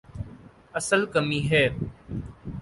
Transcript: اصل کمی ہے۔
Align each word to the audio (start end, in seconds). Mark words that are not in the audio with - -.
اصل 0.79 1.01
کمی 1.13 1.39
ہے۔ 1.51 1.65